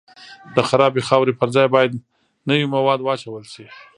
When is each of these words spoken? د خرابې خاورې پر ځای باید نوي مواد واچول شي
د 0.55 0.57
خرابې 0.69 1.01
خاورې 1.07 1.33
پر 1.39 1.49
ځای 1.55 1.67
باید 1.75 1.91
نوي 2.49 2.65
مواد 2.75 2.99
واچول 3.01 3.45
شي 3.53 3.65